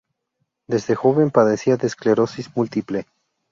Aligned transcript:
Desde 0.65 0.95
joven 0.95 1.29
padecía 1.29 1.77
de 1.77 1.85
esclerosis 1.85 2.55
múltiple. 2.57 3.05